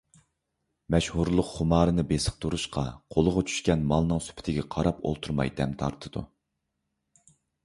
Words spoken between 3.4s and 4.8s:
چۈشكەن مالنىڭ سۈپىتىگە